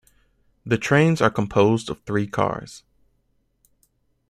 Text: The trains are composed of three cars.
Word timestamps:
The 0.65 0.79
trains 0.79 1.21
are 1.21 1.29
composed 1.29 1.87
of 1.87 2.01
three 2.01 2.25
cars. 2.25 2.81